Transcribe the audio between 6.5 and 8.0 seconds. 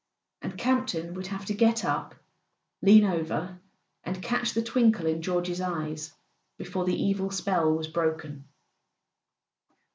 before the evil spell was